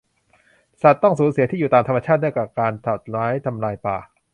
[0.81, 3.97] สัตว์ต้องสูญเสียที่อยู่ตามธรรมชาติ เนื่องจากการตัดไม้ทำลายป่า